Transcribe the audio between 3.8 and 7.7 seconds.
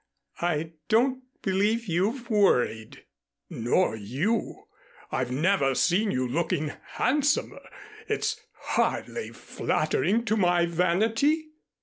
you. I've never seen you looking handsomer.